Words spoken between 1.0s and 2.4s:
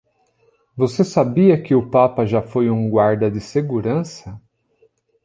sabia que o papa